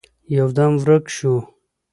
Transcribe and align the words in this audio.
يودم 0.35 0.71
ورک 0.81 1.05
شو. 1.15 1.33